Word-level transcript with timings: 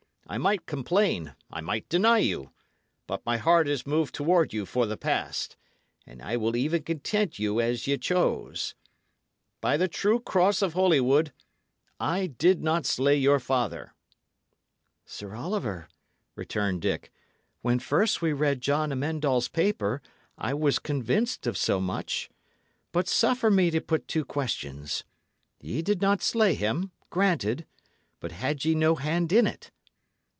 I 0.27 0.37
might 0.37 0.65
complain, 0.65 1.35
I 1.51 1.59
might 1.59 1.89
deny 1.89 2.19
you; 2.19 2.53
but 3.05 3.25
my 3.25 3.35
heart 3.35 3.67
is 3.67 3.85
moved 3.85 4.15
toward 4.15 4.53
you 4.53 4.65
for 4.65 4.85
the 4.85 4.95
past, 4.95 5.57
and 6.07 6.21
I 6.21 6.37
will 6.37 6.55
even 6.55 6.83
content 6.83 7.37
you 7.37 7.59
as 7.59 7.85
ye 7.85 7.97
choose. 7.97 8.73
By 9.59 9.75
the 9.75 9.89
true 9.89 10.21
cross 10.21 10.61
of 10.61 10.71
Holywood, 10.71 11.33
I 11.99 12.27
did 12.27 12.63
not 12.63 12.85
slay 12.85 13.17
your 13.17 13.41
father." 13.41 13.93
"Sir 15.05 15.35
Oliver," 15.35 15.89
returned 16.37 16.81
Dick, 16.81 17.11
"when 17.61 17.79
first 17.79 18.21
we 18.21 18.31
read 18.31 18.61
John 18.61 18.93
Amend 18.93 19.25
All's 19.25 19.49
paper, 19.49 20.01
I 20.37 20.53
was 20.53 20.79
convinced 20.79 21.45
of 21.45 21.57
so 21.57 21.81
much. 21.81 22.29
But 22.93 23.09
suffer 23.09 23.51
me 23.51 23.69
to 23.69 23.81
put 23.81 24.07
two 24.07 24.23
questions. 24.23 25.03
Ye 25.59 25.81
did 25.81 26.01
not 26.01 26.21
slay 26.21 26.53
him; 26.53 26.91
granted. 27.09 27.65
But 28.21 28.31
had 28.31 28.63
ye 28.63 28.75
no 28.75 28.95
hand 28.95 29.33
in 29.33 29.45
it?" 29.45 29.71